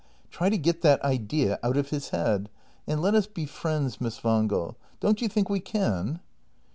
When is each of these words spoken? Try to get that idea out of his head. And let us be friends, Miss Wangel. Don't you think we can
Try 0.31 0.49
to 0.49 0.57
get 0.57 0.81
that 0.81 0.99
idea 1.03 1.59
out 1.61 1.77
of 1.77 1.91
his 1.91 2.09
head. 2.09 2.49
And 2.87 3.03
let 3.03 3.13
us 3.13 3.27
be 3.27 3.45
friends, 3.45 4.01
Miss 4.01 4.23
Wangel. 4.23 4.75
Don't 4.99 5.21
you 5.21 5.27
think 5.29 5.47
we 5.47 5.59
can 5.59 6.19